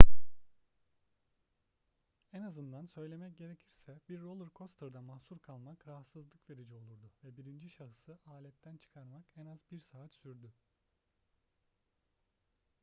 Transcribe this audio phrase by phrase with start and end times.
[2.33, 8.19] en azından söylemek gerekirse bir roller coaster'da mahsur kalmak rahatsızlık verici olurdu ve birinci şahısı
[8.25, 10.53] aletten çıkarmak en az bir saat sürdü.